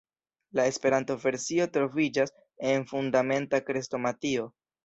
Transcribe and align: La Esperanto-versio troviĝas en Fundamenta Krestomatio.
La 0.59 0.63
Esperanto-versio 0.71 1.69
troviĝas 1.77 2.35
en 2.73 2.89
Fundamenta 2.95 3.63
Krestomatio. 3.71 4.53